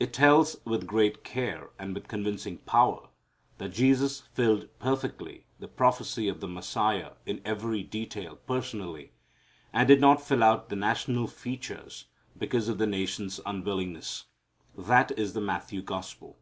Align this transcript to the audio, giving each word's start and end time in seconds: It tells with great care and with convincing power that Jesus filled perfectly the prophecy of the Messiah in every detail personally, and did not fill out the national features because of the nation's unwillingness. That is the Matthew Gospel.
It 0.00 0.14
tells 0.14 0.56
with 0.64 0.86
great 0.86 1.22
care 1.24 1.68
and 1.78 1.92
with 1.94 2.08
convincing 2.08 2.56
power 2.56 3.10
that 3.58 3.68
Jesus 3.68 4.22
filled 4.32 4.66
perfectly 4.78 5.44
the 5.58 5.68
prophecy 5.68 6.26
of 6.26 6.40
the 6.40 6.48
Messiah 6.48 7.10
in 7.26 7.42
every 7.44 7.82
detail 7.82 8.36
personally, 8.46 9.12
and 9.70 9.86
did 9.86 10.00
not 10.00 10.24
fill 10.26 10.42
out 10.42 10.70
the 10.70 10.76
national 10.76 11.26
features 11.26 12.06
because 12.38 12.70
of 12.70 12.78
the 12.78 12.86
nation's 12.86 13.40
unwillingness. 13.44 14.24
That 14.74 15.12
is 15.18 15.34
the 15.34 15.42
Matthew 15.42 15.82
Gospel. 15.82 16.38